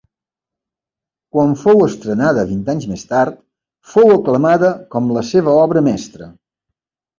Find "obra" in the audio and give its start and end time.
5.69-5.87